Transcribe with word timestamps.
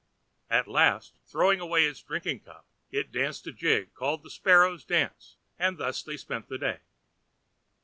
At 0.49 0.67
last, 0.67 1.19
throwing 1.27 1.59
away 1.59 1.85
its 1.85 2.01
drinking 2.01 2.39
cup, 2.39 2.65
it 2.89 3.11
danced 3.11 3.45
a 3.45 3.51
jig 3.51 3.93
called 3.93 4.23
the 4.23 4.31
Sparrow's 4.31 4.83
dance, 4.83 5.37
and 5.59 5.77
thus 5.77 6.01
they 6.01 6.17
spent 6.17 6.47
the 6.47 6.57
day. 6.57 6.79